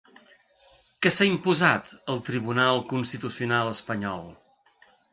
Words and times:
Què 1.05 1.11
s'ha 1.15 1.27
imposat 1.33 1.93
al 2.15 2.23
Tribunal 2.31 2.83
Constitucional 2.95 3.73
espanyol? 3.77 4.29